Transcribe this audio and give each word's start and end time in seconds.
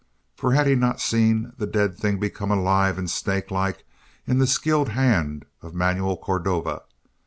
For 0.35 0.53
had 0.53 0.65
he 0.65 0.73
not 0.73 0.99
seen 0.99 1.53
the 1.59 1.67
dead 1.67 1.95
thing 1.95 2.17
become 2.17 2.49
alive 2.49 2.97
and 2.97 3.07
snakelike 3.07 3.85
in 4.25 4.39
the 4.39 4.47
skilled 4.47 4.89
hand 4.89 5.45
of 5.61 5.75
Manuel 5.75 6.17
Cordova? 6.17 6.81